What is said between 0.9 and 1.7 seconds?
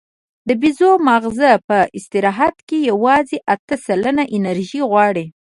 ماغزه